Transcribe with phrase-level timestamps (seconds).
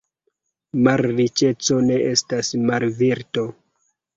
[0.87, 3.47] Malriĉeco ne estas malvirto.